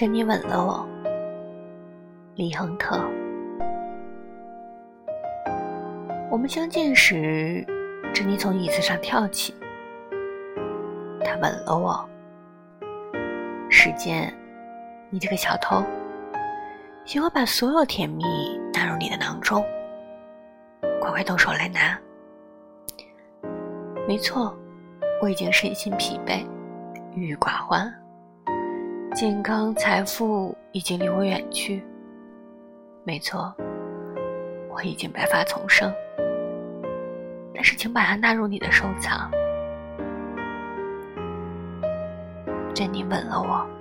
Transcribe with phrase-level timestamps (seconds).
[0.00, 0.88] 珍妮吻了我，
[2.34, 2.98] 李亨特。
[6.30, 7.62] 我们相见时，
[8.14, 9.54] 珍妮从椅子上跳起，
[11.22, 12.08] 她吻了我。
[13.68, 14.34] 时间，
[15.10, 15.84] 你这个小偷，
[17.04, 18.24] 喜欢把所有甜蜜
[18.72, 19.62] 纳入你的囊中。
[20.98, 22.00] 快快动手来拿！
[24.08, 24.56] 没错，
[25.20, 26.42] 我已经身心疲惫，
[27.14, 27.94] 郁郁寡欢，
[29.20, 31.84] 健康财富已经离我远去。
[33.04, 33.54] 没错，
[34.70, 35.92] 我已经白发丛生。
[37.54, 39.30] 但是，请把它纳入你的收藏。
[42.74, 43.79] 珍妮吻了我。